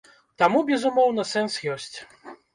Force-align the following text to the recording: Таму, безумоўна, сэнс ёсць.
Таму, 0.41 0.61
безумоўна, 0.69 1.27
сэнс 1.33 1.61
ёсць. 1.77 1.95